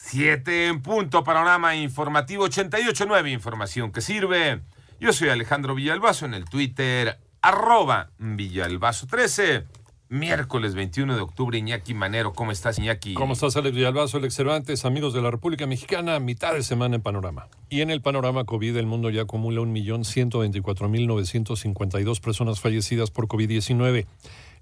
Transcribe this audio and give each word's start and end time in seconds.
Siete 0.00 0.68
en 0.68 0.80
punto, 0.80 1.24
panorama 1.24 1.74
informativo 1.74 2.46
88.9, 2.46 3.32
información 3.32 3.90
que 3.90 4.00
sirve. 4.00 4.60
Yo 5.00 5.12
soy 5.12 5.28
Alejandro 5.28 5.74
Villalbazo 5.74 6.24
en 6.24 6.34
el 6.34 6.44
Twitter, 6.44 7.18
arroba 7.42 8.10
Villalbazo13. 8.20 9.64
Miércoles 10.10 10.74
21 10.74 11.16
de 11.16 11.20
octubre, 11.20 11.58
Iñaki 11.58 11.92
Manero. 11.92 12.32
¿Cómo 12.32 12.50
estás, 12.52 12.78
Iñaki? 12.78 13.12
¿Cómo 13.12 13.34
estás, 13.34 13.56
Alex 13.56 13.74
Villalbazo, 13.74 14.16
Alex 14.16 14.34
Cervantes, 14.34 14.86
amigos 14.86 15.12
de 15.12 15.20
la 15.20 15.30
República 15.30 15.66
Mexicana? 15.66 16.18
Mitad 16.20 16.54
de 16.54 16.62
semana 16.62 16.94
en 16.94 17.02
Panorama. 17.02 17.48
Y 17.68 17.82
en 17.82 17.90
el 17.90 18.00
panorama 18.00 18.44
COVID, 18.44 18.78
el 18.78 18.86
mundo 18.86 19.10
ya 19.10 19.20
acumula 19.22 19.60
1.124.952 19.60 22.20
personas 22.22 22.60
fallecidas 22.60 23.10
por 23.10 23.26
COVID-19. 23.26 24.06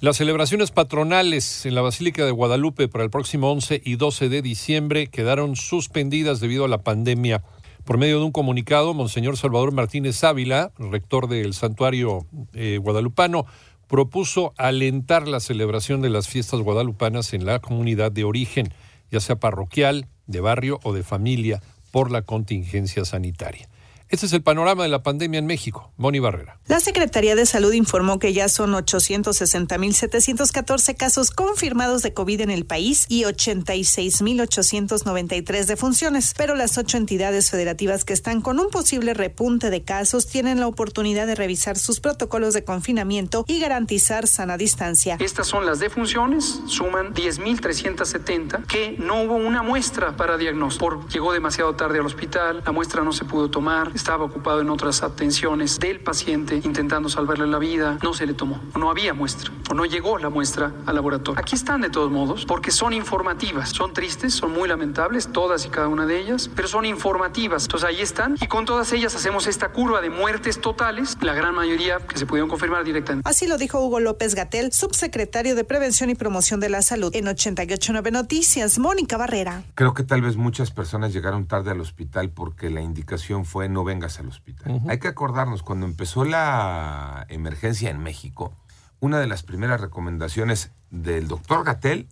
Las 0.02 0.16
celebraciones 0.16 0.72
patronales 0.72 1.64
en 1.64 1.76
la 1.76 1.80
Basílica 1.80 2.24
de 2.24 2.32
Guadalupe 2.32 2.88
para 2.88 3.04
el 3.04 3.10
próximo 3.10 3.52
11 3.52 3.82
y 3.84 3.94
12 3.94 4.28
de 4.28 4.42
diciembre 4.42 5.06
quedaron 5.06 5.54
suspendidas 5.54 6.40
debido 6.40 6.64
a 6.64 6.68
la 6.68 6.82
pandemia. 6.82 7.44
Por 7.84 7.98
medio 7.98 8.18
de 8.18 8.24
un 8.24 8.32
comunicado, 8.32 8.94
Monseñor 8.94 9.36
Salvador 9.36 9.70
Martínez 9.70 10.24
Ávila, 10.24 10.72
rector 10.76 11.28
del 11.28 11.54
santuario 11.54 12.26
eh, 12.52 12.78
guadalupano, 12.82 13.46
propuso 13.86 14.54
alentar 14.56 15.28
la 15.28 15.38
celebración 15.38 16.02
de 16.02 16.10
las 16.10 16.26
fiestas 16.26 16.58
guadalupanas 16.58 17.32
en 17.32 17.46
la 17.46 17.60
comunidad 17.60 18.10
de 18.10 18.24
origen, 18.24 18.74
ya 19.08 19.20
sea 19.20 19.36
parroquial, 19.36 20.08
de 20.26 20.40
barrio 20.40 20.80
o 20.82 20.92
de 20.92 21.04
familia, 21.04 21.62
por 21.92 22.10
la 22.10 22.22
contingencia 22.22 23.04
sanitaria. 23.04 23.68
Este 24.12 24.26
es 24.26 24.32
el 24.34 24.42
panorama 24.42 24.82
de 24.82 24.90
la 24.90 25.02
pandemia 25.02 25.38
en 25.38 25.46
México. 25.46 25.90
Moni 25.96 26.18
Barrera. 26.18 26.58
La 26.66 26.80
Secretaría 26.80 27.34
de 27.34 27.46
Salud 27.46 27.72
informó 27.72 28.18
que 28.18 28.34
ya 28.34 28.50
son 28.50 28.74
860.714 28.74 30.96
casos 30.98 31.30
confirmados 31.30 32.02
de 32.02 32.12
COVID 32.12 32.42
en 32.42 32.50
el 32.50 32.66
país 32.66 33.06
y 33.08 33.22
86.893 33.22 35.64
defunciones, 35.64 36.34
pero 36.36 36.54
las 36.56 36.76
ocho 36.76 36.98
entidades 36.98 37.50
federativas 37.50 38.04
que 38.04 38.12
están 38.12 38.42
con 38.42 38.60
un 38.60 38.68
posible 38.68 39.14
repunte 39.14 39.70
de 39.70 39.82
casos 39.82 40.26
tienen 40.26 40.60
la 40.60 40.66
oportunidad 40.66 41.26
de 41.26 41.34
revisar 41.34 41.78
sus 41.78 42.00
protocolos 42.00 42.52
de 42.52 42.64
confinamiento 42.64 43.46
y 43.48 43.60
garantizar 43.60 44.26
sana 44.26 44.58
distancia. 44.58 45.16
Estas 45.20 45.46
son 45.46 45.64
las 45.64 45.78
defunciones, 45.78 46.60
suman 46.66 47.14
10.370, 47.14 48.66
que 48.66 48.94
no 48.98 49.22
hubo 49.22 49.36
una 49.36 49.62
muestra 49.62 50.18
para 50.18 50.36
diagnóstico. 50.36 50.84
Por, 50.84 51.08
llegó 51.08 51.32
demasiado 51.32 51.74
tarde 51.76 51.98
al 51.98 52.04
hospital, 52.04 52.62
la 52.62 52.72
muestra 52.72 53.02
no 53.02 53.12
se 53.12 53.24
pudo 53.24 53.50
tomar, 53.50 53.90
estaba 54.02 54.24
ocupado 54.24 54.60
en 54.60 54.68
otras 54.68 55.04
atenciones 55.04 55.78
del 55.78 56.00
paciente 56.00 56.60
intentando 56.64 57.08
salvarle 57.08 57.46
la 57.46 57.58
vida, 57.58 57.98
no 58.02 58.12
se 58.14 58.26
le 58.26 58.34
tomó, 58.34 58.60
no 58.76 58.90
había 58.90 59.14
muestra, 59.14 59.52
o 59.70 59.74
no 59.74 59.84
llegó 59.84 60.18
la 60.18 60.28
muestra 60.28 60.72
al 60.86 60.96
laboratorio. 60.96 61.40
Aquí 61.40 61.54
están 61.54 61.82
de 61.82 61.88
todos 61.88 62.10
modos, 62.10 62.44
porque 62.44 62.72
son 62.72 62.94
informativas, 62.94 63.68
son 63.68 63.92
tristes, 63.92 64.34
son 64.34 64.52
muy 64.52 64.68
lamentables, 64.68 65.30
todas 65.30 65.66
y 65.66 65.68
cada 65.68 65.86
una 65.86 66.04
de 66.04 66.18
ellas, 66.18 66.50
pero 66.52 66.66
son 66.66 66.84
informativas. 66.84 67.62
Entonces 67.66 67.88
ahí 67.88 68.00
están, 68.00 68.36
y 68.40 68.48
con 68.48 68.64
todas 68.64 68.92
ellas 68.92 69.14
hacemos 69.14 69.46
esta 69.46 69.68
curva 69.68 70.00
de 70.00 70.10
muertes 70.10 70.60
totales, 70.60 71.16
la 71.20 71.34
gran 71.34 71.54
mayoría 71.54 71.98
que 71.98 72.18
se 72.18 72.26
pudieron 72.26 72.50
confirmar 72.50 72.82
directamente. 72.82 73.28
Así 73.30 73.46
lo 73.46 73.56
dijo 73.56 73.78
Hugo 73.78 74.00
López 74.00 74.34
Gatel, 74.34 74.72
subsecretario 74.72 75.54
de 75.54 75.62
Prevención 75.62 76.10
y 76.10 76.16
Promoción 76.16 76.58
de 76.58 76.70
la 76.70 76.82
Salud. 76.82 77.14
En 77.14 77.28
889 77.28 78.10
Noticias, 78.10 78.80
Mónica 78.80 79.16
Barrera. 79.16 79.62
Creo 79.76 79.94
que 79.94 80.02
tal 80.02 80.22
vez 80.22 80.36
muchas 80.36 80.72
personas 80.72 81.12
llegaron 81.12 81.46
tarde 81.46 81.70
al 81.70 81.80
hospital 81.80 82.30
porque 82.30 82.68
la 82.68 82.80
indicación 82.80 83.44
fue 83.44 83.68
no 83.68 83.84
vengas 83.92 84.18
al 84.18 84.28
hospital. 84.28 84.80
Hay 84.88 84.98
que 84.98 85.08
acordarnos, 85.08 85.62
cuando 85.62 85.86
empezó 85.86 86.24
la 86.24 87.26
emergencia 87.28 87.90
en 87.90 87.98
México, 87.98 88.56
una 89.00 89.18
de 89.18 89.26
las 89.26 89.42
primeras 89.42 89.80
recomendaciones 89.80 90.70
del 90.90 91.28
doctor 91.28 91.64
Gatel, 91.64 92.08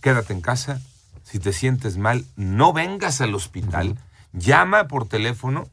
quédate 0.00 0.32
en 0.32 0.40
casa, 0.40 0.80
si 1.22 1.38
te 1.38 1.52
sientes 1.52 1.96
mal, 1.98 2.24
no 2.36 2.72
vengas 2.72 3.20
al 3.20 3.34
hospital, 3.34 3.96
llama 4.32 4.88
por 4.88 5.06
teléfono 5.06 5.68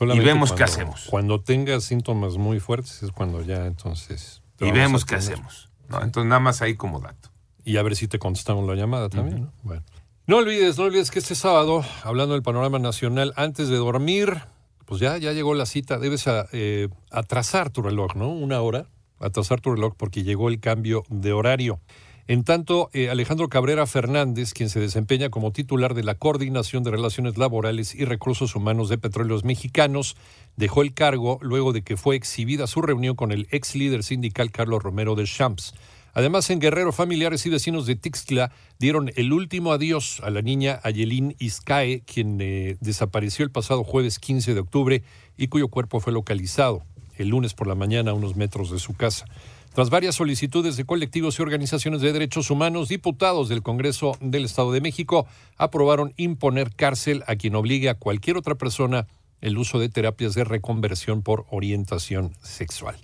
y 0.00 0.20
vemos 0.20 0.50
cuando, 0.50 0.54
qué 0.56 0.64
hacemos. 0.64 1.06
Cuando 1.10 1.40
tengas 1.40 1.84
síntomas 1.84 2.36
muy 2.36 2.60
fuertes 2.60 3.02
es 3.02 3.10
cuando 3.10 3.42
ya 3.42 3.66
entonces... 3.66 4.42
Y 4.60 4.70
vemos 4.70 5.04
qué 5.04 5.16
hacemos. 5.16 5.70
¿no? 5.88 5.98
Sí. 5.98 6.04
Entonces 6.04 6.28
nada 6.28 6.40
más 6.40 6.62
ahí 6.62 6.76
como 6.76 7.00
dato. 7.00 7.30
Y 7.64 7.76
a 7.78 7.82
ver 7.82 7.96
si 7.96 8.06
te 8.06 8.18
contestamos 8.18 8.66
la 8.68 8.74
llamada 8.74 9.08
también. 9.08 9.38
Uh 9.38 9.40
-huh. 9.40 9.46
¿no? 9.46 9.52
Bueno. 9.62 9.82
No 10.24 10.36
olvides, 10.36 10.78
no 10.78 10.84
olvides 10.84 11.10
que 11.10 11.18
este 11.18 11.34
sábado, 11.34 11.84
hablando 12.04 12.34
del 12.34 12.44
panorama 12.44 12.78
nacional, 12.78 13.32
antes 13.34 13.68
de 13.68 13.74
dormir, 13.74 14.42
pues 14.86 15.00
ya, 15.00 15.18
ya 15.18 15.32
llegó 15.32 15.52
la 15.52 15.66
cita, 15.66 15.98
debes 15.98 16.26
eh, 16.52 16.88
atrasar 17.10 17.70
tu 17.70 17.82
reloj, 17.82 18.14
¿no? 18.14 18.28
Una 18.28 18.60
hora, 18.60 18.86
atrasar 19.18 19.60
tu 19.60 19.74
reloj 19.74 19.94
porque 19.96 20.22
llegó 20.22 20.48
el 20.48 20.60
cambio 20.60 21.02
de 21.08 21.32
horario. 21.32 21.80
En 22.28 22.44
tanto, 22.44 22.88
eh, 22.92 23.10
Alejandro 23.10 23.48
Cabrera 23.48 23.84
Fernández, 23.84 24.54
quien 24.54 24.70
se 24.70 24.78
desempeña 24.78 25.28
como 25.28 25.50
titular 25.50 25.92
de 25.92 26.04
la 26.04 26.14
Coordinación 26.14 26.84
de 26.84 26.92
Relaciones 26.92 27.36
Laborales 27.36 27.92
y 27.92 28.04
Recursos 28.04 28.54
Humanos 28.54 28.88
de 28.88 28.98
Petróleos 28.98 29.42
Mexicanos, 29.42 30.16
dejó 30.56 30.82
el 30.82 30.94
cargo 30.94 31.40
luego 31.42 31.72
de 31.72 31.82
que 31.82 31.96
fue 31.96 32.14
exhibida 32.14 32.68
su 32.68 32.80
reunión 32.80 33.16
con 33.16 33.32
el 33.32 33.48
ex 33.50 33.74
líder 33.74 34.04
sindical 34.04 34.52
Carlos 34.52 34.84
Romero 34.84 35.16
de 35.16 35.24
Champs. 35.24 35.74
Además, 36.14 36.50
en 36.50 36.60
Guerrero, 36.60 36.92
familiares 36.92 37.46
y 37.46 37.50
vecinos 37.50 37.86
de 37.86 37.96
Tixtla 37.96 38.52
dieron 38.78 39.10
el 39.16 39.32
último 39.32 39.72
adiós 39.72 40.20
a 40.22 40.30
la 40.30 40.42
niña 40.42 40.80
Ayelín 40.82 41.34
Izcae, 41.38 42.02
quien 42.04 42.38
eh, 42.40 42.76
desapareció 42.80 43.44
el 43.44 43.50
pasado 43.50 43.82
jueves 43.82 44.18
15 44.18 44.54
de 44.54 44.60
octubre 44.60 45.02
y 45.36 45.48
cuyo 45.48 45.68
cuerpo 45.68 46.00
fue 46.00 46.12
localizado 46.12 46.82
el 47.16 47.28
lunes 47.28 47.54
por 47.54 47.66
la 47.66 47.74
mañana 47.74 48.10
a 48.10 48.14
unos 48.14 48.36
metros 48.36 48.70
de 48.70 48.78
su 48.78 48.94
casa. 48.94 49.26
Tras 49.74 49.88
varias 49.88 50.16
solicitudes 50.16 50.76
de 50.76 50.84
colectivos 50.84 51.38
y 51.38 51.42
organizaciones 51.42 52.02
de 52.02 52.12
derechos 52.12 52.50
humanos, 52.50 52.88
diputados 52.88 53.48
del 53.48 53.62
Congreso 53.62 54.18
del 54.20 54.44
Estado 54.44 54.70
de 54.70 54.82
México 54.82 55.26
aprobaron 55.56 56.12
imponer 56.18 56.74
cárcel 56.74 57.24
a 57.26 57.36
quien 57.36 57.54
obligue 57.54 57.88
a 57.88 57.94
cualquier 57.94 58.36
otra 58.36 58.56
persona 58.56 59.06
el 59.40 59.56
uso 59.56 59.78
de 59.78 59.88
terapias 59.88 60.34
de 60.34 60.44
reconversión 60.44 61.22
por 61.22 61.46
orientación 61.50 62.32
sexual. 62.42 62.96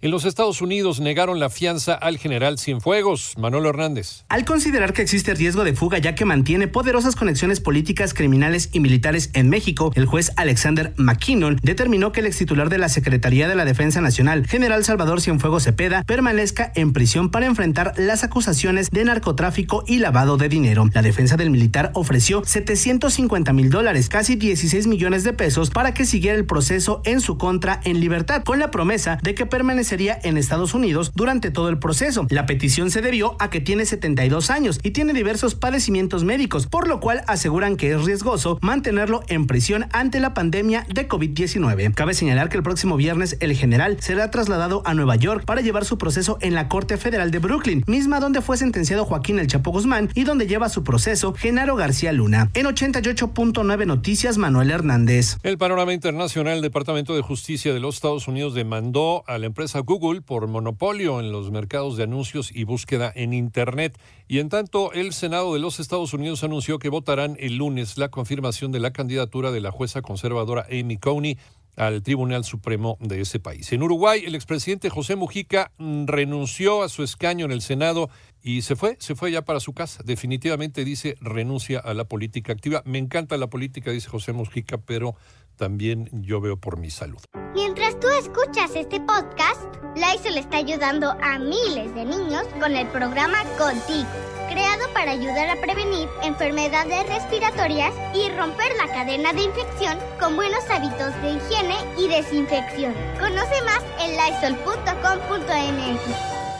En 0.00 0.12
los 0.12 0.24
Estados 0.24 0.62
Unidos 0.62 1.00
negaron 1.00 1.40
la 1.40 1.50
fianza 1.50 1.92
al 1.92 2.18
general 2.18 2.56
Cienfuegos, 2.56 3.34
Manolo 3.36 3.68
Hernández. 3.70 4.24
Al 4.28 4.44
considerar 4.44 4.92
que 4.92 5.02
existe 5.02 5.34
riesgo 5.34 5.64
de 5.64 5.74
fuga 5.74 5.98
ya 5.98 6.14
que 6.14 6.24
mantiene 6.24 6.68
poderosas 6.68 7.16
conexiones 7.16 7.58
políticas, 7.58 8.14
criminales 8.14 8.68
y 8.72 8.78
militares 8.78 9.30
en 9.32 9.48
México, 9.48 9.90
el 9.96 10.06
juez 10.06 10.30
Alexander 10.36 10.94
McKinnon 10.98 11.58
determinó 11.64 12.12
que 12.12 12.20
el 12.20 12.26
ex 12.26 12.36
titular 12.36 12.68
de 12.68 12.78
la 12.78 12.88
Secretaría 12.88 13.48
de 13.48 13.56
la 13.56 13.64
Defensa 13.64 14.00
Nacional, 14.00 14.46
general 14.46 14.84
Salvador 14.84 15.20
Cienfuegos 15.20 15.64
Cepeda, 15.64 16.04
permanezca 16.04 16.70
en 16.76 16.92
prisión 16.92 17.32
para 17.32 17.46
enfrentar 17.46 17.92
las 17.96 18.22
acusaciones 18.22 18.90
de 18.90 19.04
narcotráfico 19.04 19.82
y 19.84 19.98
lavado 19.98 20.36
de 20.36 20.48
dinero. 20.48 20.88
La 20.92 21.02
defensa 21.02 21.36
del 21.36 21.50
militar 21.50 21.90
ofreció 21.94 22.44
750 22.44 23.52
mil 23.52 23.68
dólares, 23.68 24.08
casi 24.08 24.36
16 24.36 24.86
millones 24.86 25.24
de 25.24 25.32
pesos, 25.32 25.70
para 25.70 25.92
que 25.92 26.04
siguiera 26.04 26.38
el 26.38 26.46
proceso 26.46 27.02
en 27.04 27.20
su 27.20 27.36
contra 27.36 27.80
en 27.82 27.98
libertad, 27.98 28.44
con 28.44 28.60
la 28.60 28.70
promesa 28.70 29.18
de 29.24 29.34
que 29.34 29.44
permaneciera 29.44 29.87
permanecería 29.88 30.18
en 30.22 30.36
Estados 30.36 30.74
Unidos 30.74 31.12
durante 31.14 31.50
todo 31.50 31.68
el 31.70 31.78
proceso. 31.78 32.26
La 32.28 32.44
petición 32.44 32.90
se 32.90 33.00
debió 33.00 33.36
a 33.38 33.48
que 33.48 33.60
tiene 33.60 33.86
72 33.86 34.50
años 34.50 34.80
y 34.82 34.90
tiene 34.90 35.14
diversos 35.14 35.54
padecimientos 35.54 36.24
médicos, 36.24 36.66
por 36.66 36.88
lo 36.88 37.00
cual 37.00 37.22
aseguran 37.26 37.76
que 37.76 37.92
es 37.92 38.04
riesgoso 38.04 38.58
mantenerlo 38.60 39.22
en 39.28 39.46
prisión 39.46 39.86
ante 39.92 40.20
la 40.20 40.34
pandemia 40.34 40.86
de 40.92 41.08
COVID-19. 41.08 41.94
Cabe 41.94 42.14
señalar 42.14 42.50
que 42.50 42.58
el 42.58 42.62
próximo 42.62 42.96
viernes 42.96 43.38
el 43.40 43.54
general 43.54 43.96
será 44.00 44.30
trasladado 44.30 44.82
a 44.84 44.92
Nueva 44.92 45.16
York 45.16 45.44
para 45.46 45.62
llevar 45.62 45.84
su 45.84 45.96
proceso 45.96 46.38
en 46.42 46.54
la 46.54 46.68
Corte 46.68 46.98
Federal 46.98 47.30
de 47.30 47.38
Brooklyn, 47.38 47.82
misma 47.86 48.20
donde 48.20 48.42
fue 48.42 48.56
sentenciado 48.58 49.06
Joaquín 49.06 49.38
El 49.38 49.46
Chapo 49.46 49.70
Guzmán 49.70 50.10
y 50.14 50.24
donde 50.24 50.46
lleva 50.46 50.68
su 50.68 50.84
proceso 50.84 51.32
Genaro 51.32 51.76
García 51.76 52.12
Luna. 52.12 52.50
En 52.54 52.66
88.9 52.66 53.86
Noticias, 53.86 54.36
Manuel 54.36 54.70
Hernández. 54.70 55.38
El 55.42 55.56
panorama 55.56 55.94
internacional, 55.94 56.56
el 56.56 56.62
Departamento 56.62 57.14
de 57.14 57.22
Justicia 57.22 57.72
de 57.72 57.80
los 57.80 57.94
Estados 57.94 58.28
Unidos 58.28 58.54
demandó 58.54 59.24
a 59.26 59.38
la 59.38 59.46
empresa 59.46 59.77
Google 59.80 60.22
por 60.22 60.46
monopolio 60.46 61.20
en 61.20 61.32
los 61.32 61.50
mercados 61.50 61.96
de 61.96 62.04
anuncios 62.04 62.50
y 62.54 62.64
búsqueda 62.64 63.12
en 63.14 63.32
Internet. 63.32 63.98
Y 64.26 64.38
en 64.38 64.48
tanto, 64.48 64.92
el 64.92 65.12
Senado 65.12 65.54
de 65.54 65.60
los 65.60 65.80
Estados 65.80 66.12
Unidos 66.14 66.44
anunció 66.44 66.78
que 66.78 66.88
votarán 66.88 67.36
el 67.40 67.56
lunes 67.56 67.98
la 67.98 68.10
confirmación 68.10 68.72
de 68.72 68.80
la 68.80 68.92
candidatura 68.92 69.50
de 69.50 69.60
la 69.60 69.70
jueza 69.70 70.02
conservadora 70.02 70.66
Amy 70.70 70.98
Coney 70.98 71.38
al 71.78 72.02
Tribunal 72.02 72.44
Supremo 72.44 72.98
de 73.00 73.20
ese 73.20 73.38
país. 73.38 73.72
En 73.72 73.82
Uruguay, 73.82 74.24
el 74.26 74.34
expresidente 74.34 74.90
José 74.90 75.14
Mujica 75.14 75.70
mm, 75.78 76.06
renunció 76.06 76.82
a 76.82 76.88
su 76.88 77.02
escaño 77.04 77.44
en 77.44 77.52
el 77.52 77.62
Senado 77.62 78.10
y 78.42 78.62
se 78.62 78.76
fue, 78.76 78.96
se 78.98 79.14
fue 79.14 79.30
ya 79.30 79.42
para 79.42 79.60
su 79.60 79.72
casa. 79.72 80.02
Definitivamente 80.04 80.84
dice 80.84 81.16
renuncia 81.20 81.78
a 81.78 81.94
la 81.94 82.04
política 82.04 82.52
activa. 82.52 82.82
Me 82.84 82.98
encanta 82.98 83.36
la 83.36 83.48
política, 83.48 83.92
dice 83.92 84.08
José 84.08 84.32
Mujica, 84.32 84.78
pero 84.78 85.14
también 85.58 86.08
yo 86.12 86.40
veo 86.40 86.56
por 86.56 86.78
mi 86.78 86.90
salud. 86.90 87.18
Mientras 87.54 88.00
tú 88.00 88.08
escuchas 88.08 88.70
este 88.74 89.00
podcast, 89.00 89.78
le 90.24 90.40
está 90.40 90.58
ayudando 90.58 91.10
a 91.22 91.38
miles 91.38 91.94
de 91.94 92.04
niños 92.04 92.46
con 92.60 92.76
el 92.76 92.86
programa 92.88 93.38
Contigo, 93.56 94.08
creado 94.50 94.92
para 94.92 95.12
ayudar 95.12 95.48
a 95.50 95.60
prevenir 95.60 96.08
enfermedades 96.22 97.08
respiratorias 97.08 97.94
y 98.14 98.28
romper 98.30 98.76
la 98.76 98.86
cadena 98.92 99.32
de 99.32 99.42
infección 99.42 99.98
con 100.20 100.36
buenos 100.36 100.68
hábitos 100.70 101.14
de 101.22 101.32
higiene 101.32 101.76
y 101.98 102.08
desinfección. 102.08 102.94
Conoce 103.18 103.62
más 103.64 103.82
en 104.00 104.16
lysol.com.mx. 104.16 106.00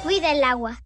Cuida 0.03 0.33
el 0.33 0.45
agua. 0.45 0.79